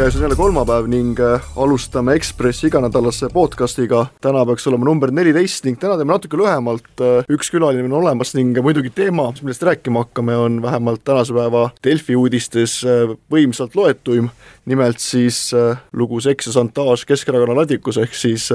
käes 0.00 0.16
on 0.16 0.22
jälle 0.22 0.36
kolmapäev 0.36 0.86
ning 0.88 1.18
äh, 1.20 1.42
alustame 1.56 2.14
Ekspressi 2.14 2.66
iganädalase 2.66 3.28
podcastiga. 3.32 4.06
täna 4.20 4.46
peaks 4.46 4.66
olema 4.66 4.84
number 4.84 5.10
neliteist 5.10 5.64
ning 5.64 5.76
täna 5.78 5.98
teeme 6.00 6.14
natuke 6.14 6.38
lühemalt. 6.40 6.88
Äh, 7.04 7.28
üks 7.28 7.52
külaline 7.52 7.84
on 7.84 7.98
olemas 7.98 8.32
ning 8.34 8.56
muidugi 8.64 8.88
teema, 8.96 9.26
millest 9.42 9.62
rääkima 9.62 10.06
hakkame, 10.06 10.36
on 10.36 10.62
vähemalt 10.62 11.04
tänase 11.04 11.36
päeva 11.36 11.66
Delfi 11.84 12.16
uudistes 12.16 12.78
äh, 12.88 13.12
võimsalt 13.32 13.76
loetuim. 13.76 14.30
nimelt 14.64 14.98
siis 14.98 15.50
lugu 15.92 16.20
Seks 16.20 16.46
ja 16.46 16.52
šantaaž 16.52 17.04
Keskerakonna 17.04 17.56
ladikus 17.56 17.98
ehk 17.98 18.14
siis 18.14 18.48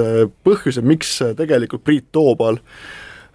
põhjused, 0.46 0.82
miks 0.82 1.18
tegelikult 1.36 1.84
Priit 1.84 2.06
Toobal 2.12 2.58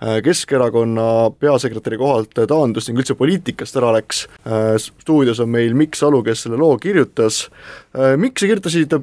Keskerakonna 0.01 1.29
peasekretäri 1.37 1.97
kohalt 2.01 2.31
taandus 2.33 2.87
ning 2.89 2.97
üldse 2.97 3.13
poliitikast 3.13 3.75
ära 3.77 3.91
läks. 3.93 4.23
stuudios 4.81 5.39
on 5.39 5.49
meil 5.53 5.75
Mikk 5.77 5.95
Salu, 5.95 6.23
kes 6.25 6.47
selle 6.47 6.57
loo 6.57 6.77
kirjutas. 6.81 7.43
Mikk, 8.17 8.41
sa 8.41 8.49
kirjutasid 8.49 8.95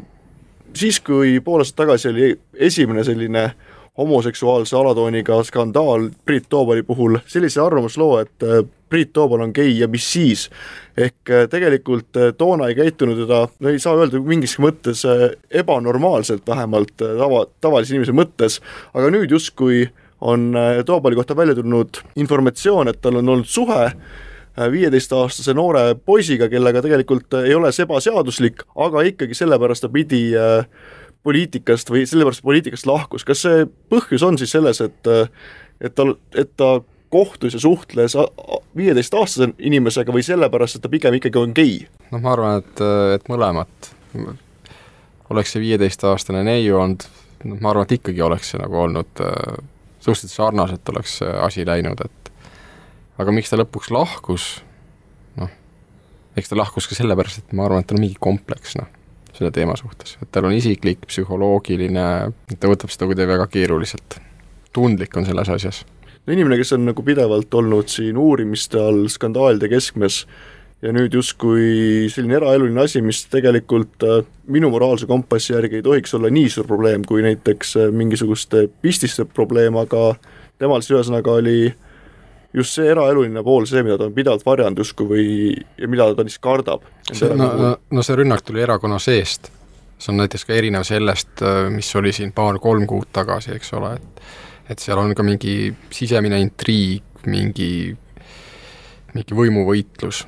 siis, 0.74 0.98
kui 1.00 1.38
pool 1.45 1.62
aastat 1.62 1.84
tagasi 1.84 2.10
oli 2.10 2.32
esimene 2.69 3.05
selline 3.06 3.45
homoseksuaalse 3.98 4.77
alatooniga 4.77 5.42
skandaal 5.42 6.10
Priit 6.24 6.48
Toobali 6.48 6.82
puhul 6.82 7.19
sellise 7.27 7.60
arvamusloo, 7.60 8.19
et 8.19 8.46
Priit 8.88 9.12
Toobal 9.12 9.42
on 9.46 9.55
gei 9.55 9.78
ja 9.78 9.88
mis 9.88 10.12
siis. 10.12 10.48
ehk 10.96 11.30
tegelikult 11.50 12.16
toona 12.38 12.69
ei 12.69 12.74
käitunud 12.74 13.19
teda, 13.22 13.48
no 13.60 13.69
ei 13.69 13.78
saa 13.78 13.94
öelda 13.94 14.19
mingiski 14.19 14.62
mõttes 14.62 15.05
ebanormaalselt, 15.50 16.42
vähemalt 16.46 16.94
tava, 16.98 17.44
tavalise 17.60 17.94
inimese 17.94 18.14
mõttes, 18.14 18.60
aga 18.94 19.10
nüüd 19.14 19.30
justkui 19.30 19.88
on 20.20 20.56
äh, 20.56 20.84
Toobali 20.84 21.16
kohta 21.16 21.36
välja 21.36 21.54
tulnud 21.54 22.00
informatsioon, 22.16 22.88
et 22.88 23.00
tal 23.00 23.16
on 23.20 23.28
olnud 23.28 23.46
suhe 23.46 23.84
äh, 23.84 24.70
viieteistaastase 24.70 25.54
noore 25.54 25.94
poisiga, 25.94 26.48
kellega 26.48 26.82
tegelikult 26.82 27.34
äh, 27.34 27.50
ei 27.50 27.54
ole 27.54 27.72
see 27.72 27.86
ebaseaduslik, 27.86 28.64
aga 28.77 29.06
ikkagi 29.12 29.34
sellepärast 29.39 29.86
ta 29.86 29.92
pidi 29.92 30.22
poliitikast 31.22 31.91
või 31.91 32.06
sellepärast 32.06 32.42
poliitikast 32.42 32.86
lahkus, 32.86 33.24
kas 33.27 33.42
see 33.46 33.66
põhjus 33.91 34.24
on 34.27 34.39
siis 34.39 34.55
selles, 34.55 34.80
et 34.80 35.12
et 35.78 35.94
tal, 35.94 36.16
et 36.34 36.50
ta 36.58 36.80
kohtus 37.11 37.55
ja 37.55 37.61
suhtles 37.61 38.16
viieteistaastase 38.77 39.52
inimesega 39.58 40.12
või 40.12 40.24
sellepärast, 40.27 40.77
et 40.77 40.83
ta 40.83 40.91
pigem 40.92 41.14
ikkagi 41.19 41.39
on 41.41 41.55
gei? 41.55 41.80
noh, 42.11 42.20
ma 42.20 42.34
arvan, 42.34 42.62
et, 42.62 42.83
et 43.14 43.30
mõlemat. 43.30 43.91
oleks 45.30 45.55
see 45.55 45.62
viieteistaastane 45.62 46.42
neiu 46.44 46.78
olnud, 46.80 47.06
noh, 47.44 47.61
ma 47.61 47.72
arvan, 47.72 47.89
et 47.89 47.98
ikkagi 48.00 48.22
oleks 48.22 48.52
see 48.52 48.61
nagu 48.61 48.83
olnud 48.84 49.24
äh, 49.24 49.58
suhteliselt 49.98 50.34
sarnaselt 50.34 50.88
oleks 50.92 51.18
see 51.20 51.32
asi 51.42 51.66
läinud, 51.66 52.00
et 52.04 52.32
aga 53.18 53.34
miks 53.34 53.50
ta 53.50 53.58
lõpuks 53.58 53.91
lahkus, 53.94 54.46
noh, 55.38 55.50
eks 56.38 56.52
ta 56.52 56.58
lahkus 56.58 56.88
ka 56.88 56.98
sellepärast, 56.98 57.42
et 57.42 57.56
ma 57.56 57.66
arvan, 57.66 57.82
et 57.82 57.90
tal 57.90 57.98
on 57.98 58.06
mingi 58.06 58.18
kompleks, 58.22 58.77
noh, 58.78 58.88
selle 59.34 59.50
teema 59.55 59.77
suhtes, 59.78 60.16
et 60.22 60.30
tal 60.34 60.48
on 60.48 60.56
isiklik, 60.56 61.05
psühholoogiline, 61.10 62.08
ta 62.55 62.70
võtab 62.70 62.92
seda 62.94 63.10
kuidagi 63.10 63.32
väga 63.34 63.48
keeruliselt. 63.52 64.20
tundlik 64.72 65.16
on 65.16 65.27
selles 65.27 65.48
asjas. 65.48 65.84
no 66.27 66.33
inimene, 66.33 66.58
kes 66.60 66.72
on 66.77 66.84
nagu 66.90 67.02
pidevalt 67.02 67.55
olnud 67.55 67.88
siin 67.90 68.18
uurimiste 68.20 68.78
all, 68.80 69.08
skandaalide 69.08 69.70
keskmes, 69.72 70.27
ja 70.82 70.92
nüüd 70.94 71.14
justkui 71.14 72.06
selline 72.12 72.38
eraeluline 72.38 72.84
asi, 72.84 73.02
mis 73.02 73.24
tegelikult 73.30 74.04
äh, 74.06 74.22
minu 74.52 74.70
moraalse 74.70 75.08
kompassi 75.10 75.52
järgi 75.52 75.80
ei 75.80 75.86
tohiks 75.86 76.14
olla 76.14 76.30
nii 76.30 76.52
suur 76.52 76.68
probleem 76.68 77.04
kui 77.08 77.24
näiteks 77.26 77.76
äh, 77.82 77.90
mingisuguste 77.94 78.68
pististe 78.82 79.26
probleem, 79.26 79.76
aga 79.80 80.12
temal 80.58 80.84
siis 80.84 80.94
ühesõnaga 80.94 81.34
oli 81.40 81.58
just 82.54 82.78
see 82.78 82.86
eraeluline 82.88 83.42
pool, 83.44 83.66
see, 83.68 83.82
mida 83.86 83.98
ta 83.98 84.06
on 84.08 84.16
pidevalt 84.16 84.46
varjanud 84.46 84.82
justkui 84.84 85.10
või, 85.10 85.28
ja 85.78 85.90
mida 85.90 86.12
ta 86.14 86.26
siis 86.28 86.40
kardab. 86.42 86.86
no, 87.34 87.52
no, 87.58 87.74
no 87.90 88.06
see 88.06 88.18
rünnak 88.22 88.46
tuli 88.46 88.62
erakonna 88.62 89.02
seest. 89.02 89.50
see 89.98 90.12
on 90.14 90.22
näiteks 90.22 90.46
ka 90.46 90.54
erinev 90.54 90.86
sellest, 90.86 91.42
äh, 91.42 91.66
mis 91.74 91.90
oli 91.98 92.14
siin 92.14 92.33
paar-kolm 92.33 92.86
kuud 92.86 93.11
tagasi, 93.12 93.56
eks 93.58 93.74
ole, 93.74 93.96
et 93.98 94.27
et 94.68 94.78
seal 94.84 95.00
on 95.00 95.14
ka 95.17 95.24
mingi 95.24 95.72
sisemine 95.90 96.38
intriig, 96.44 97.22
mingi, 97.27 97.96
mingi 99.14 99.36
võimuvõitlus 99.36 100.27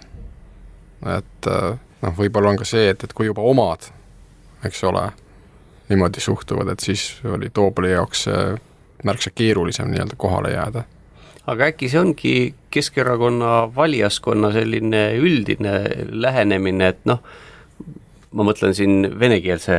et 1.06 1.48
äh, 1.48 1.78
noh, 2.02 2.14
võib-olla 2.16 2.52
on 2.54 2.60
ka 2.60 2.68
see, 2.68 2.90
et, 2.92 3.04
et 3.04 3.12
kui 3.16 3.28
juba 3.30 3.44
omad, 3.46 3.90
eks 4.66 4.84
ole, 4.88 5.06
niimoodi 5.90 6.22
suhtuvad, 6.22 6.68
et 6.72 6.80
siis 6.84 7.20
oli 7.26 7.50
Toobali 7.50 7.90
jaoks 7.92 8.26
märksa 9.04 9.30
keerulisem 9.34 9.88
nii-öelda 9.90 10.16
kohale 10.16 10.52
jääda. 10.52 10.84
aga 11.46 11.64
äkki 11.72 11.88
see 11.88 12.00
ongi 12.00 12.34
Keskerakonna 12.70 13.74
valijaskonna 13.74 14.52
selline 14.52 15.00
üldine 15.18 15.72
lähenemine, 16.12 16.88
et 16.88 17.00
noh, 17.04 17.24
ma 18.30 18.44
mõtlen 18.46 18.74
siin 18.74 19.08
venekeelse, 19.18 19.76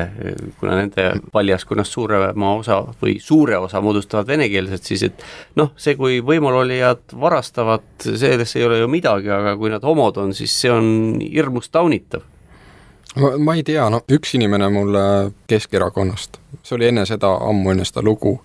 kuna 0.59 0.75
nende 0.75 1.05
valijaskonnast 1.33 1.93
suurema 1.95 2.53
osa 2.57 2.81
või 3.01 3.15
suure 3.23 3.57
osa 3.57 3.81
moodustavad 3.81 4.27
venekeelsed, 4.27 4.83
siis 4.83 5.05
et 5.07 5.23
noh, 5.59 5.71
see, 5.79 5.95
kui 5.99 6.19
võimulolijad 6.25 7.15
varastavad, 7.19 7.87
selles 8.03 8.55
ei 8.59 8.67
ole 8.67 8.81
ju 8.81 8.91
midagi, 8.91 9.31
aga 9.31 9.55
kui 9.59 9.71
nad 9.71 9.85
homod 9.87 10.19
on, 10.19 10.35
siis 10.35 10.55
see 10.63 10.71
on 10.71 10.91
hirmus 11.23 11.71
taunitav. 11.71 12.27
ma, 13.15 13.33
ma 13.37 13.55
ei 13.55 13.63
tea, 13.63 13.87
no 13.89 14.03
üks 14.11 14.35
inimene 14.35 14.69
mulle 14.69 15.03
Keskerakonnast, 15.47 16.39
see 16.63 16.75
oli 16.75 16.91
enne 16.91 17.07
seda, 17.07 17.31
ammu 17.47 17.71
enne 17.71 17.87
seda 17.87 18.03
lugu, 18.03 18.35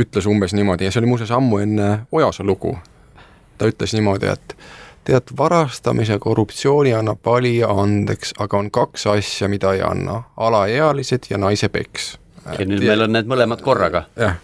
ütles 0.00 0.26
umbes 0.26 0.56
niimoodi 0.56 0.88
ja 0.88 0.92
see 0.92 1.04
oli 1.04 1.12
muuseas 1.12 1.30
ammu 1.36 1.60
enne 1.60 1.90
Ojasa 2.12 2.44
lugu, 2.44 2.78
ta 3.58 3.68
ütles 3.68 3.92
niimoodi, 3.92 4.32
et 4.32 4.56
tead, 5.10 5.32
varastamise 5.36 6.18
korruptsiooni 6.22 6.92
annab 6.94 7.24
valija 7.26 7.70
andeks, 7.82 8.34
aga 8.38 8.58
on 8.58 8.70
kaks 8.74 9.06
asja, 9.10 9.48
mida 9.50 9.74
ei 9.76 9.82
anna, 9.84 10.22
alaealised 10.36 11.30
ja 11.30 11.38
naise 11.40 11.68
peks. 11.68 12.12
ja 12.58 12.66
nüüd 12.66 12.84
meil 12.86 13.06
on 13.06 13.14
need 13.16 13.30
mõlemad 13.30 13.62
korraga. 13.64 14.04
jah. 14.16 14.38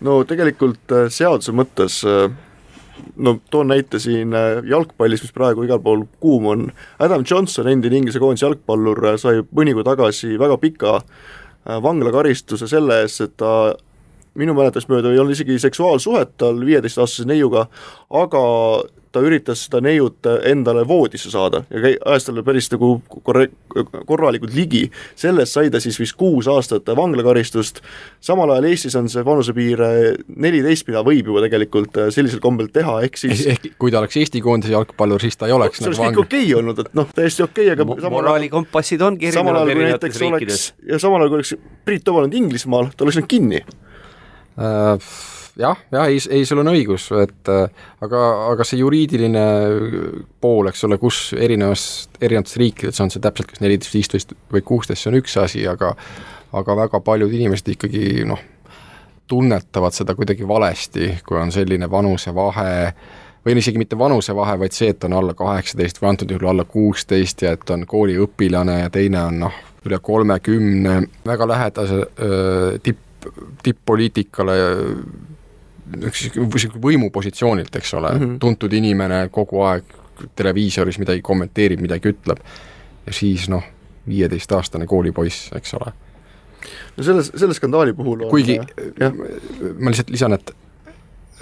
no 0.00 0.20
tegelikult 0.28 0.94
äh, 0.94 1.08
seaduse 1.12 1.52
mõttes 1.52 2.00
äh, 2.06 2.28
no 3.16 3.38
toon 3.50 3.72
näite 3.72 3.98
siin 4.02 4.34
äh, 4.34 4.62
jalgpallis, 4.70 5.24
mis 5.26 5.34
praegu 5.34 5.66
igal 5.66 5.82
pool 5.82 6.06
kuum 6.20 6.46
on, 6.52 6.70
Adam 6.98 7.26
Johnson, 7.26 7.68
endine 7.68 7.98
Inglise 7.98 8.22
koondise 8.22 8.46
jalgpallur, 8.46 9.02
sai 9.18 9.42
mõni 9.50 9.74
kuu 9.74 9.86
tagasi 9.86 10.38
väga 10.38 10.58
pika 10.62 11.00
vanglakaristuse 11.68 12.68
selle 12.70 13.02
eest, 13.02 13.20
et 13.20 13.34
ta 13.36 13.74
minu 14.38 14.54
mäletamist 14.56 14.88
mööda 14.88 15.10
ei 15.12 15.18
olnud 15.18 15.34
isegi 15.34 15.58
seksuaalsuhet 15.60 16.36
tal 16.40 16.62
viieteistaastase 16.64 17.26
neiuga, 17.28 17.66
aga 18.14 18.44
ta 19.12 19.22
üritas 19.24 19.64
seda 19.66 19.80
neiut 19.84 20.26
endale 20.48 20.84
voodisse 20.88 21.30
saada 21.32 21.62
ja 21.70 21.82
käi-, 21.84 21.96
ajas 22.04 22.28
talle 22.28 22.44
päris 22.46 22.70
nagu 22.72 22.98
korre-, 23.26 23.48
korralikult 24.06 24.54
ligi, 24.56 24.84
selle 25.18 25.44
eest 25.44 25.56
sai 25.56 25.72
ta 25.72 25.80
siis 25.82 25.98
vist 26.00 26.16
kuus 26.18 26.48
aastat 26.50 26.88
vanglakaristust, 26.96 27.82
samal 28.24 28.52
ajal 28.54 28.68
Eestis 28.68 28.96
on 28.98 29.08
see 29.12 29.24
vanusepiir 29.24 29.82
neliteist, 30.28 30.88
mida 30.90 31.02
võib 31.06 31.30
juba 31.32 31.44
tegelikult 31.46 32.00
sellisel 32.14 32.42
kombel 32.44 32.70
teha, 32.74 32.98
ehk 33.06 33.20
siis 33.20 33.46
ehk 33.54 33.70
kui 33.80 33.94
ta 33.94 34.02
oleks 34.02 34.18
Eesti 34.20 34.42
koondise 34.44 34.74
jalgpallur, 34.74 35.22
siis 35.22 35.38
ta 35.38 35.48
ei 35.48 35.56
oleks 35.56 35.80
see 35.80 35.88
oleks 35.88 36.02
kõik 36.02 36.22
okei 36.24 36.44
okay 36.46 36.58
olnud, 36.60 36.84
et 36.84 36.92
noh, 36.98 37.08
täiesti 37.14 37.44
okei 37.46 37.72
okay,, 37.72 37.96
aga 37.98 38.12
moraalikompassid 38.12 39.02
ongi 39.04 39.30
erinevad 39.30 39.72
erinevates 39.74 40.20
riikides. 40.22 40.68
ja 40.88 41.00
samal 41.02 41.24
ajal, 41.24 41.32
kui 41.32 41.40
oleks 41.42 41.56
Priit 41.88 42.04
Toom 42.04 42.22
olnud 42.22 42.36
Inglismaal, 42.36 42.92
ta 42.96 43.06
oleks 43.06 43.18
läinud 43.18 43.30
kinni. 43.30 43.62
Äh, 44.58 45.10
jah, 45.58 45.78
jah, 45.92 46.06
ei, 46.06 46.20
ei, 46.30 46.44
sul 46.46 46.62
on 46.62 46.70
õigus, 46.70 47.08
et 47.18 47.50
äh, 47.52 47.86
aga, 48.04 48.24
aga 48.52 48.66
see 48.66 48.80
juriidiline 48.80 49.44
pool, 50.40 50.70
eks 50.70 50.84
ole, 50.86 50.98
kus 51.02 51.32
erinevas, 51.38 51.84
erinevates 52.20 52.58
riikides 52.60 53.00
on 53.04 53.12
see 53.12 53.22
täpselt 53.24 53.50
kas 53.50 53.62
neliteist, 53.64 53.94
viisteist 53.94 54.36
või 54.54 54.64
kuusteist, 54.66 55.02
see 55.02 55.12
on 55.12 55.18
üks 55.20 55.38
asi, 55.42 55.66
aga 55.68 55.94
aga 56.56 56.76
väga 56.76 57.00
paljud 57.04 57.32
inimesed 57.36 57.74
ikkagi 57.74 58.24
noh, 58.28 58.40
tunnetavad 59.28 59.92
seda 59.92 60.14
kuidagi 60.16 60.46
valesti, 60.48 61.10
kui 61.26 61.36
on 61.36 61.52
selline 61.52 61.90
vanusevahe, 61.90 62.70
või 63.44 63.58
isegi 63.60 63.80
mitte 63.80 63.98
vanusevahe, 63.98 64.54
vaid 64.62 64.76
see, 64.76 64.94
et 64.94 65.04
on 65.04 65.18
alla 65.18 65.34
kaheksateist 65.36 66.00
või 66.00 66.12
antud 66.12 66.32
juhul 66.32 66.48
alla 66.48 66.64
kuusteist 66.68 67.44
ja 67.44 67.52
et 67.56 67.70
on 67.74 67.84
kooliõpilane 67.88 68.78
ja 68.80 68.92
teine 68.94 69.20
on 69.26 69.42
noh, 69.44 69.58
üle 69.84 70.00
kolmekümne, 70.02 71.02
väga 71.28 71.48
lähedase 71.48 72.00
tipp, 72.82 73.04
tipp-poliitikale 73.62 74.56
niisuguse 75.96 76.70
võimupositsioonilt, 76.82 77.76
eks 77.76 77.94
ole 77.94 78.12
mm, 78.12 78.20
-hmm. 78.20 78.38
tuntud 78.38 78.72
inimene 78.72 79.28
kogu 79.32 79.62
aeg 79.62 79.84
televiisoris 80.36 80.98
midagi 80.98 81.22
kommenteerib, 81.22 81.80
midagi 81.80 82.12
ütleb, 82.12 82.38
ja 83.06 83.12
siis 83.12 83.48
noh, 83.48 83.64
viieteistaastane 84.08 84.86
koolipoiss, 84.86 85.50
eks 85.56 85.74
ole. 85.74 85.92
no 86.96 87.04
selles, 87.04 87.32
selle 87.36 87.54
skandaali 87.54 87.92
puhul 87.92 88.24
on 88.26 88.30
kuigi 88.30 88.58
jah. 89.00 89.12
ma 89.78 89.92
lihtsalt 89.92 90.10
lisan, 90.10 90.34
et 90.34 90.50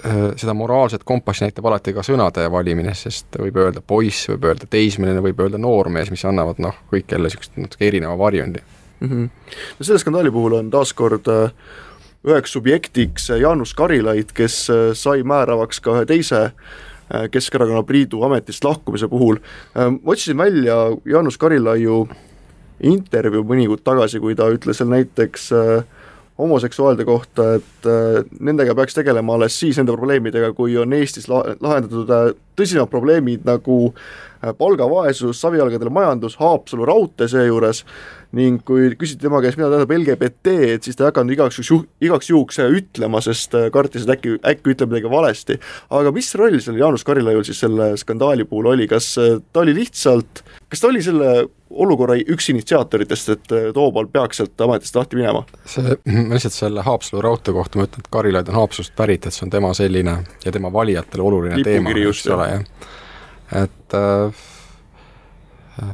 äh, 0.05 0.15
seda 0.35 0.53
moraalset 0.53 1.03
kompassi 1.03 1.47
näitab 1.47 1.65
alati 1.65 1.93
ka 1.93 2.05
sõnade 2.05 2.45
valimine, 2.51 2.93
sest 2.95 3.39
võib 3.41 3.57
öelda 3.63 3.81
poiss, 3.81 4.29
võib 4.29 4.45
öelda 4.51 4.69
teismeline, 4.69 5.23
võib 5.25 5.41
öelda 5.43 5.57
noormees, 5.61 6.11
mis 6.13 6.25
annavad 6.25 6.61
noh, 6.63 6.77
kõik 6.91 7.11
jälle 7.11 7.31
niisugust 7.31 7.57
natuke 7.57 7.87
erineva 7.87 8.17
varjundi 8.17 8.61
mm. 8.99 9.09
-hmm. 9.09 9.29
no 9.79 9.85
selle 9.89 9.99
skandaali 9.99 10.31
puhul 10.31 10.59
on 10.61 10.71
taaskord 10.71 11.27
äh, 11.33 11.51
üheks 12.27 12.51
subjektiks 12.55 13.29
Jaanus 13.39 13.73
Karilaid, 13.77 14.33
kes 14.35 14.67
äh, 14.73 14.91
sai 14.97 15.23
määravaks 15.27 15.79
ka 15.83 15.95
ühe 15.95 16.07
teise 16.09 16.41
äh, 16.49 17.27
Keskerakonna 17.31 17.83
Priidu 17.87 18.23
ametist 18.27 18.65
lahkumise 18.67 19.07
puhul. 19.11 19.39
Äh, 19.75 19.91
ma 19.95 20.15
otsisin 20.15 20.37
välja 20.37 20.77
Jaanus 21.07 21.39
Karilaiu 21.39 22.05
intervjuu 22.83 23.45
mõni 23.47 23.69
kuud 23.69 23.85
tagasi, 23.85 24.19
kui 24.21 24.35
ta 24.37 24.49
ütles 24.53 24.77
seal 24.77 24.91
näiteks 24.91 25.47
homoseksuaalide 26.37 27.07
kohta, 27.07 27.55
et 27.57 27.87
nendega 28.45 28.75
peaks 28.77 28.93
tegelema 28.93 29.33
alles 29.33 29.55
siis 29.57 29.79
nende 29.79 29.95
probleemidega, 29.95 30.51
kui 30.53 30.75
on 30.77 30.93
Eestis 30.93 31.25
la-, 31.31 31.55
lahendatud 31.57 32.11
tõsisemad 32.53 32.91
probleemid 32.93 33.47
nagu 33.49 33.79
äh, 33.87 34.27
palgavaesus, 34.53 35.41
savijalgadel 35.41 35.89
majandus, 35.93 36.37
Haapsalu 36.39 36.85
raudtee 36.87 37.27
seejuures, 37.31 37.83
ning 38.35 38.61
kui 38.67 38.89
küsiti 38.99 39.23
tema 39.23 39.39
käest, 39.43 39.59
mida 39.59 39.69
tähendab 39.71 39.93
LGBT, 39.95 40.55
et 40.75 40.87
siis 40.87 40.97
ta 40.97 41.05
ei 41.05 41.11
hakanud 41.11 41.35
igaks 41.35 41.59
juhuks, 41.61 41.87
igaks 42.03 42.31
juhuks 42.31 42.59
ütlema, 42.65 43.21
sest 43.23 43.55
kartis, 43.73 44.03
et 44.03 44.15
äkki, 44.17 44.35
äkki 44.51 44.73
ütleb 44.73 44.91
midagi 44.91 45.11
valesti. 45.11 45.59
aga 45.89 46.11
mis 46.15 46.33
roll 46.35 46.59
sellel 46.59 46.83
Jaanus 46.83 47.07
Karilaiul 47.07 47.45
siis 47.47 47.61
selle 47.63 47.93
skandaali 47.97 48.45
puhul 48.49 48.73
oli, 48.73 48.87
kas 48.87 49.13
ta 49.15 49.63
oli 49.63 49.75
lihtsalt, 49.77 50.43
kas 50.67 50.83
ta 50.83 50.91
oli 50.91 51.03
selle 51.03 51.47
olukorra 51.69 52.15
üks 52.19 52.49
initsiaatoritest, 52.51 53.29
et 53.29 53.55
Toobal 53.75 54.07
peaks 54.11 54.41
sealt 54.41 54.61
ametist 54.67 54.95
lahti 54.95 55.19
minema? 55.19 55.43
see, 55.65 55.97
ma 56.27 56.35
lihtsalt 56.35 56.55
selle 56.55 56.83
Haapsalu 56.85 57.23
raudtee 57.23 57.55
kohta 57.55 57.79
ma 57.79 57.87
ütlen, 57.87 58.05
et 58.05 58.11
Karilaid 58.13 58.51
on 58.51 58.61
Haapsalust 58.61 58.95
pärit, 58.97 59.27
et 59.27 59.35
see 59.35 59.47
on 59.47 59.53
tema 59.53 59.73
selline 59.77 60.19
ja 60.45 60.53
tema 60.55 60.71
valijatele 60.73 61.27
oluline 61.31 61.63
teema, 61.63 61.95
eks 61.95 62.25
ole, 62.35 62.49
jah. 62.57 62.95
Et 63.55 63.93
äh, 63.93 64.33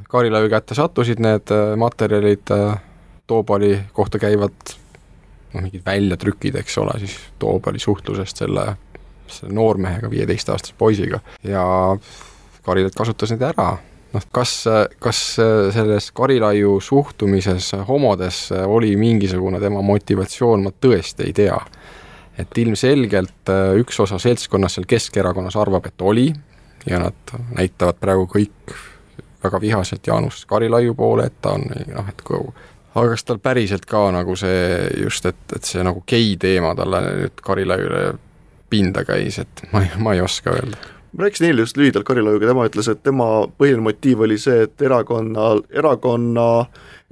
Karilaiu 0.09 0.49
kätte 0.49 0.75
sattusid 0.75 1.19
need 1.19 1.51
äh, 1.51 1.75
materjalid, 1.77 2.51
äh, 2.51 2.81
Toobali 3.27 3.77
kohta 3.93 4.19
käivad 4.19 4.75
noh, 5.53 5.61
mingid 5.61 5.83
väljatrükid, 5.85 6.55
eks 6.59 6.77
ole, 6.77 6.97
siis 6.99 7.15
Toobali 7.39 7.79
suhtlusest 7.79 8.43
selle, 8.43 8.67
selle 9.27 9.53
noormehega, 9.55 10.09
viieteistaastase 10.11 10.75
poisiga 10.77 11.19
ja 11.43 11.63
Karilaid 12.63 12.95
kasutas 12.95 13.33
neid 13.33 13.43
ära, 13.43 13.73
noh, 14.13 14.27
kas, 14.31 14.55
kas 15.03 15.21
selles 15.75 16.11
Karilaiu 16.15 16.77
suhtumises 16.81 17.73
homodesse 17.87 18.63
oli 18.63 18.95
mingisugune 18.99 19.59
tema 19.59 19.81
motivatsioon, 19.83 20.63
ma 20.63 20.71
tõesti 20.71 21.27
ei 21.27 21.35
tea. 21.43 21.59
et 22.37 22.57
ilmselgelt 22.57 23.49
äh, 23.53 23.75
üks 23.77 23.99
osa 24.01 24.17
seltskonnast 24.17 24.79
seal 24.79 24.87
Keskerakonnas 24.89 25.55
arvab, 25.55 25.85
et 25.85 26.01
oli 26.01 26.31
ja 26.89 26.99
nad 26.99 27.35
näitavad 27.55 27.99
praegu 28.01 28.27
kõik 28.31 28.75
väga 29.43 29.61
vihaselt 29.61 30.07
Jaanus 30.07 30.45
Karilaiu 30.45 30.95
poole, 30.95 31.27
et 31.27 31.41
ta 31.41 31.55
on 31.57 31.65
noh, 31.67 32.09
et 32.09 32.21
kui 32.25 32.39
aga 32.93 33.09
kas 33.13 33.25
tal 33.27 33.39
päriselt 33.43 33.85
ka 33.89 34.05
nagu 34.13 34.35
see 34.39 34.87
just, 35.01 35.25
et, 35.25 35.43
et 35.55 35.63
see 35.67 35.83
nagu 35.83 36.03
gei 36.07 36.35
teema 36.39 36.73
talle 36.77 37.01
nüüd 37.07 37.43
Karilaiule 37.43 38.03
pinda 38.69 39.03
käis, 39.05 39.39
et 39.41 39.65
ma 39.73 39.83
ei, 39.85 39.91
ma 40.01 40.15
ei 40.15 40.21
oska 40.23 40.53
öelda 40.55 40.93
ma 41.13 41.23
rääkisin 41.23 41.47
eile 41.47 41.61
just 41.61 41.77
lühidalt 41.77 42.05
Karilaiuga, 42.07 42.47
tema 42.49 42.65
ütles, 42.67 42.89
et 42.89 43.03
tema 43.05 43.27
põhiline 43.59 43.85
motiiv 43.85 44.23
oli 44.25 44.37
see, 44.41 44.63
et 44.65 44.81
erakonna, 44.81 45.51
erakonna, 45.73 46.47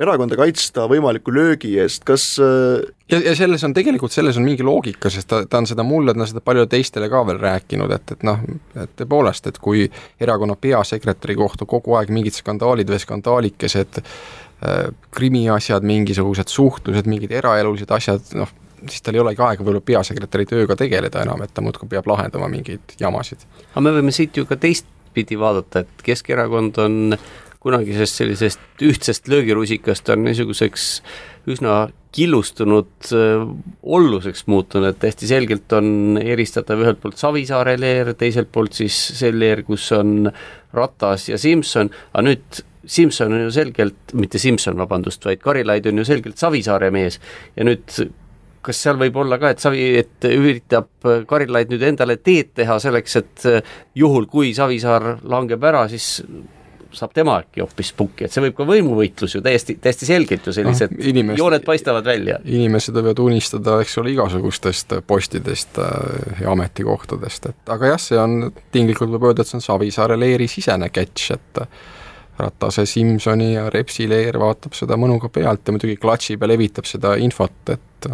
erakonda 0.01 0.37
kaitsta 0.39 0.87
võimaliku 0.89 1.33
löögi 1.35 1.75
eest, 1.81 2.03
kas 2.07 2.25
ja, 2.39 3.19
ja 3.19 3.35
selles 3.37 3.63
on 3.67 3.75
tegelikult, 3.77 4.13
selles 4.15 4.39
on 4.41 4.47
mingi 4.47 4.65
loogika, 4.65 5.11
sest 5.13 5.29
ta, 5.29 5.43
ta 5.45 5.61
on 5.61 5.69
seda 5.69 5.85
mulle, 5.85 6.15
ta 6.15 6.23
on 6.23 6.31
seda 6.31 6.43
paljudele 6.45 6.71
teistele 6.71 7.09
ka 7.11 7.23
veel 7.29 7.41
rääkinud, 7.41 7.93
et, 7.97 8.15
et 8.15 8.25
noh, 8.27 8.41
et 8.73 8.95
tõepoolest, 9.03 9.51
et 9.51 9.59
kui 9.61 9.85
erakonna 10.21 10.57
peasekretäri 10.57 11.37
kohta 11.37 11.69
kogu 11.69 11.97
aeg 11.99 12.13
mingid 12.13 12.37
skandaalid 12.37 12.89
või 12.89 13.01
skandaalikesed 13.05 14.01
äh, 14.01 14.89
krimiasjad, 15.13 15.85
mingisugused 15.85 16.49
suhtlused, 16.49 17.09
mingid 17.11 17.37
eraelulised 17.37 17.93
asjad, 17.93 18.33
noh, 18.39 18.49
siis 18.87 19.03
tal 19.05 19.17
ei 19.17 19.23
olegi 19.23 19.43
aega 19.43 19.63
võib-olla 19.63 19.83
peasekretäri 19.85 20.47
tööga 20.49 20.77
tegeleda 20.79 21.21
enam, 21.25 21.43
et 21.43 21.53
ta 21.53 21.63
muudkui 21.65 21.89
peab 21.91 22.09
lahendama 22.09 22.49
mingeid 22.51 22.97
jamasid. 22.99 23.45
aga 23.71 23.85
me 23.85 23.95
võime 23.99 24.15
siit 24.15 24.37
ju 24.37 24.47
ka 24.49 24.57
teistpidi 24.61 25.39
vaadata, 25.39 25.85
et 25.85 26.05
Keskerakond 26.05 26.81
on 26.81 27.17
kunagisest 27.61 28.17
sellisest 28.17 28.81
ühtsest 28.81 29.27
löögirusikast 29.29 30.09
on 30.09 30.23
niisuguseks 30.25 30.85
üsna 31.51 31.75
killustunud 32.11 33.11
äh, 33.15 33.43
olluseks 33.83 34.47
muutunud, 34.51 34.89
et 34.89 34.99
täiesti 34.99 35.29
selgelt 35.29 35.71
on 35.77 36.19
eristatav 36.21 36.81
ühelt 36.83 36.99
poolt 37.03 37.21
Savisaare 37.21 37.77
leer, 37.79 38.11
teiselt 38.19 38.51
poolt 38.51 38.75
siis 38.81 38.97
see 39.19 39.31
leer, 39.35 39.63
kus 39.67 39.87
on 39.95 40.27
Ratas 40.75 41.29
ja 41.29 41.39
Simson, 41.39 41.91
aga 42.11 42.25
nüüd 42.27 42.63
Simson 42.91 43.33
on 43.37 43.45
ju 43.45 43.51
selgelt, 43.53 44.15
mitte 44.17 44.41
Simson, 44.41 44.75
vabandust, 44.81 45.25
vaid 45.25 45.39
Karilaid 45.43 45.85
on 45.91 46.01
ju 46.01 46.07
selgelt 46.07 46.41
Savisaare 46.41 46.89
mees 46.91 47.19
ja 47.55 47.67
nüüd 47.67 48.01
kas 48.61 48.81
seal 48.85 48.99
võib 49.01 49.17
olla 49.23 49.39
ka, 49.41 49.51
et 49.53 49.63
Savi, 49.63 49.83
et 50.01 50.29
üritab 50.29 51.11
Karilaid 51.27 51.71
nüüd 51.73 51.85
endale 51.87 52.17
teed 52.21 52.53
teha 52.61 52.77
selleks, 52.81 53.19
et 53.21 53.45
juhul, 53.97 54.27
kui 54.31 54.55
Savisaar 54.57 55.17
langeb 55.25 55.63
ära, 55.71 55.87
siis 55.91 56.19
saab 56.95 57.13
tema 57.15 57.37
äkki 57.41 57.61
hoopis 57.63 57.91
pukki, 57.97 58.25
et 58.25 58.33
see 58.33 58.43
võib 58.43 58.55
ka 58.57 58.65
võimuvõitlus 58.67 59.35
ju 59.37 59.41
täiesti, 59.43 59.77
täiesti 59.81 60.07
selgelt 60.07 60.47
ju 60.47 60.53
sellised 60.55 60.93
no, 60.93 61.03
inimest, 61.11 61.39
jooned 61.39 61.65
paistavad 61.65 62.07
välja. 62.07 62.39
inimesed 62.45 62.95
võivad 62.97 63.21
unistada, 63.23 63.77
eks 63.83 63.97
ole, 64.01 64.13
igasugustest 64.15 64.97
postidest 65.07 65.79
äh, 65.81 66.43
ja 66.43 66.51
ametikohtadest, 66.51 67.49
et 67.53 67.73
aga 67.75 67.93
jah, 67.93 68.03
see 68.03 68.19
on, 68.19 68.51
tinglikult 68.75 69.13
võib 69.15 69.29
öelda, 69.31 69.45
et 69.45 69.51
see 69.51 69.59
on 69.61 69.65
Savisaare 69.65 70.19
leeri 70.19 70.49
sisene 70.51 70.91
catch, 70.93 71.37
et 71.37 71.65
Ratase, 72.41 72.87
Simsoni 72.89 73.51
ja 73.53 73.67
Repsi 73.69 74.07
leer 74.09 74.39
vaatab 74.41 74.73
seda 74.73 74.97
mõnuga 74.99 75.29
pealt 75.33 75.67
ja 75.67 75.75
muidugi 75.75 75.99
klatšib 76.01 76.41
ja 76.41 76.49
levitab 76.49 76.87
seda 76.89 77.13
infot, 77.21 77.75
et 77.75 78.09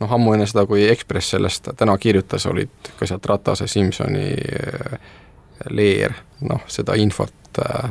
noh, 0.00 0.12
ammu 0.16 0.34
enne 0.34 0.46
seda, 0.50 0.66
kui 0.66 0.86
Ekspress 0.88 1.34
sellest 1.34 1.70
täna 1.78 1.96
kirjutas, 1.98 2.46
olid 2.50 2.92
ka 2.98 3.06
sealt 3.06 3.26
Ratase, 3.26 3.68
Simsoni 3.70 4.30
äh, 4.34 4.96
leer, 5.70 6.16
noh, 6.48 6.64
seda 6.70 6.96
infot 6.98 7.62
äh, 7.62 7.90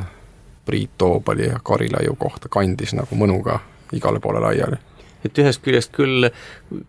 Priit 0.65 0.97
Toobali 0.97 1.47
ja 1.49 1.59
Karilaiu 1.63 2.15
kohta 2.19 2.49
kandis 2.51 2.93
nagu 2.95 3.15
mõnuga 3.19 3.59
igale 3.93 4.21
poole 4.23 4.39
laiali. 4.43 4.79
Et 5.23 5.39
ühest 5.39 5.61
küljest 5.63 5.91
küll 5.95 6.27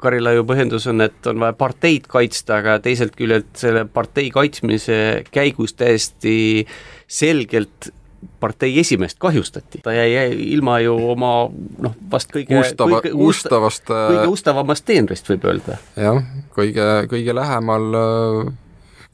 Karilaiu 0.03 0.43
põhjendus 0.47 0.89
on, 0.91 1.05
et 1.07 1.27
on 1.31 1.39
vaja 1.43 1.55
parteid 1.59 2.09
kaitsta, 2.11 2.59
aga 2.59 2.79
teiselt 2.83 3.15
küljelt 3.19 3.53
selle 3.59 3.85
partei 3.87 4.31
kaitsmise 4.35 4.97
käigus 5.35 5.77
täiesti 5.79 6.67
selgelt 7.07 7.93
partei 8.41 8.79
esimeest 8.81 9.19
kahjustati, 9.19 9.81
ta 9.85 9.93
jäi 9.93 10.33
ilma 10.53 10.79
ju 10.81 10.95
oma 11.13 11.33
noh, 11.83 11.97
vast 12.11 12.33
kõige 12.35 12.59
Ustava, 12.61 13.01
kõige 13.05 13.29
ustavast 13.29 13.91
kõige 13.91 14.27
ustavamast 14.33 14.87
teenrist, 14.89 15.29
võib 15.31 15.47
öelda. 15.51 15.79
jah, 15.97 16.21
kõige, 16.57 16.89
kõige 17.11 17.37
lähemal, 17.37 17.87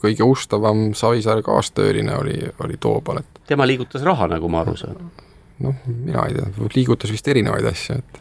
kõige 0.02 0.26
ustavam 0.26 0.90
Savisaare 0.98 1.44
kaastööline 1.46 2.16
oli, 2.16 2.38
oli 2.64 2.80
Toobal, 2.80 3.22
et 3.24 3.44
tema 3.50 3.68
liigutas 3.68 4.04
raha, 4.06 4.30
nagu 4.34 4.50
ma 4.52 4.64
aru 4.64 4.76
saan. 4.80 5.12
noh, 5.60 5.84
mina 5.86 6.26
ei 6.28 6.38
tea, 6.38 6.70
liigutas 6.76 7.12
vist 7.12 7.28
erinevaid 7.28 7.68
asju, 7.72 8.00
et 8.00 8.20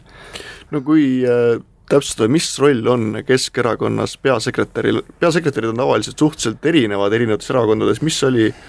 no 0.74 0.84
kui 0.86 1.24
äh, 1.24 1.56
täpsustada, 1.90 2.30
mis 2.30 2.52
roll 2.62 2.86
on 2.86 3.24
Keskerakonnas 3.26 4.18
peasekretäril, 4.22 5.02
peasekretärid 5.18 5.72
on 5.72 5.82
tavaliselt 5.82 6.18
suhteliselt 6.18 6.70
erinevad 6.70 7.16
erinevates 7.16 7.50
erakondades, 7.50 8.02
mis 8.06 8.20
oli 8.28 8.46
äh, 8.52 8.62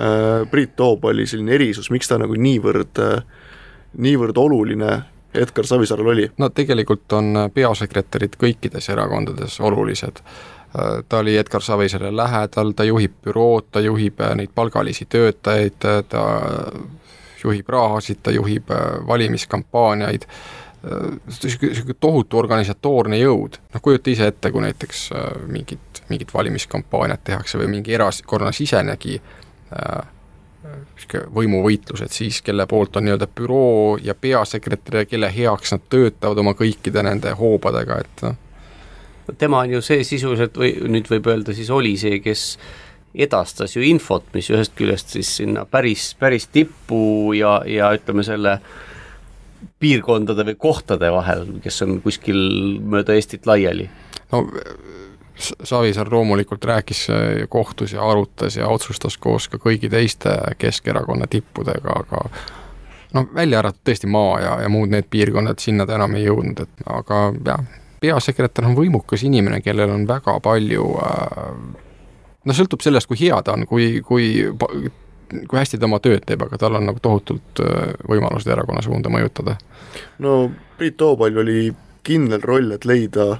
Äh, 0.00 0.50
Priit 0.50 0.76
Toobali 0.76 1.26
selline 1.26 1.54
erisus, 1.54 1.90
miks 1.94 2.08
ta 2.10 2.16
nagu 2.18 2.34
niivõrd, 2.34 2.98
äh, 2.98 3.20
niivõrd 4.02 4.38
oluline 4.42 4.96
Edgar 5.34 5.66
Savisaarel 5.66 6.08
oli? 6.10 6.24
no 6.38 6.48
tegelikult 6.50 7.12
on 7.14 7.44
peasekretärid 7.54 8.34
kõikides 8.40 8.90
erakondades 8.90 9.60
olulised. 9.62 10.18
Äh, 10.18 11.04
ta 11.08 11.20
oli 11.22 11.36
Edgar 11.38 11.62
Savisaare 11.62 12.10
lähedal, 12.10 12.72
ta 12.74 12.86
juhib 12.88 13.14
bürood, 13.22 13.70
ta 13.70 13.84
juhib 13.84 14.18
neid 14.34 14.50
palgalisi 14.54 15.06
töötajaid, 15.06 15.78
ta 16.08 16.24
juhib 17.44 17.68
rahasid, 17.68 18.18
ta 18.22 18.34
juhib 18.34 18.74
valimiskampaaniaid, 19.06 20.26
niisugune 21.28 21.94
tohutu 22.00 22.38
organisatoorne 22.38 23.16
jõud, 23.20 23.60
noh 23.72 23.82
kujuta 23.84 24.10
ise 24.10 24.26
ette, 24.32 24.50
kui 24.52 24.64
näiteks 24.64 25.06
mingit, 25.46 26.02
mingit 26.08 26.34
valimiskampaaniat 26.34 27.24
tehakse 27.24 27.60
või 27.62 27.70
mingi 27.78 27.94
erakonna 27.94 28.52
sisenegi 28.52 29.20
niisugune 29.74 31.26
võimuvõitlused 31.34 32.12
siis, 32.14 32.40
kelle 32.42 32.66
poolt 32.66 32.96
on 32.96 33.06
nii-öelda 33.06 33.28
büroo 33.36 33.98
ja 34.02 34.14
peasekretär 34.14 35.02
ja 35.02 35.08
kelle 35.08 35.30
heaks 35.34 35.74
nad 35.74 35.84
töötavad 35.92 36.40
oma 36.40 36.54
kõikide 36.56 37.04
nende 37.04 37.34
hoobadega, 37.38 37.98
et 38.00 38.24
noh. 38.24 38.38
tema 39.38 39.64
on 39.64 39.76
ju 39.76 39.82
see 39.84 40.04
sisuliselt 40.04 40.56
või 40.56 40.72
nüüd 40.88 41.10
võib 41.10 41.28
öelda 41.32 41.54
siis 41.56 41.70
oli 41.70 41.96
see, 42.00 42.20
kes 42.24 42.56
edastas 43.14 43.76
ju 43.76 43.84
infot, 43.86 44.26
mis 44.34 44.48
ühest 44.50 44.74
küljest 44.78 45.14
siis 45.14 45.36
sinna 45.38 45.64
päris, 45.70 46.14
päris 46.18 46.48
tippu 46.50 47.32
ja, 47.38 47.60
ja 47.66 47.92
ütleme, 47.94 48.24
selle 48.26 48.58
piirkondade 49.80 50.46
või 50.48 50.56
kohtade 50.58 51.10
vahel, 51.12 51.46
kes 51.62 51.82
on 51.86 52.00
kuskil 52.04 52.40
mööda 52.80 53.14
Eestit 53.14 53.46
laiali. 53.46 53.88
no 54.32 54.48
Savisaar 55.34 56.08
loomulikult 56.12 56.64
rääkis, 56.64 57.06
kohtus 57.50 57.92
ja 57.92 58.04
arutas 58.06 58.56
ja 58.56 58.68
otsustas 58.70 59.16
koos 59.18 59.48
ka 59.50 59.58
kõigi 59.58 59.90
teiste 59.90 60.30
Keskerakonna 60.58 61.26
tippudega, 61.26 61.96
aga 62.04 62.20
noh, 63.14 63.26
välja 63.34 63.58
arvatud 63.58 63.82
tõesti 63.88 64.10
maa 64.10 64.36
ja, 64.40 64.52
ja 64.62 64.70
muud 64.70 64.92
need 64.94 65.08
piirkonnad, 65.10 65.58
sinna 65.58 65.86
ta 65.86 65.98
enam 65.98 66.14
ei 66.18 66.28
jõudnud, 66.28 66.62
et 66.62 66.86
aga 66.86 67.20
jah, 67.46 67.64
peasekretär 68.04 68.68
on 68.68 68.76
võimukas 68.78 69.24
inimene, 69.26 69.60
kellel 69.64 69.90
on 69.94 70.06
väga 70.08 70.36
palju 70.44 70.90
äh, 71.02 71.48
no 72.44 72.56
sõltub 72.56 72.84
sellest, 72.84 73.10
kui 73.10 73.20
hea 73.24 73.40
ta 73.42 73.56
on, 73.56 73.66
kui, 73.70 73.98
kui 74.06 74.28
kui 75.34 75.58
hästi 75.58 75.80
ta 75.80 75.88
oma 75.88 75.98
tööd 76.04 76.24
teeb, 76.28 76.44
aga 76.46 76.58
tal 76.60 76.78
on 76.78 76.86
nagu 76.88 77.00
tohutult 77.02 77.62
äh, 77.64 77.94
võimalused 78.10 78.50
erakonna 78.52 78.82
suunda 78.84 79.12
mõjutada. 79.12 79.56
no 80.22 80.50
Priit 80.78 80.98
Toobal 81.00 81.38
oli 81.42 81.68
kindel 82.04 82.42
roll, 82.44 82.74
et 82.74 82.84
leida 82.84 83.38